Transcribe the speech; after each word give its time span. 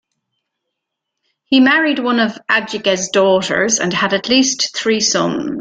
He 1.45 1.59
married 1.59 1.99
one 1.99 2.19
of 2.19 2.35
Ajige's 2.49 3.11
daughters 3.11 3.79
and 3.79 3.93
had 3.93 4.15
at 4.15 4.29
least 4.29 4.75
three 4.75 4.99
sons. 4.99 5.49